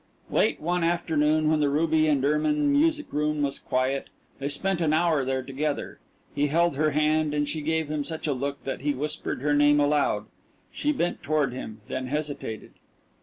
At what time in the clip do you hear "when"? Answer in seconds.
1.51-1.59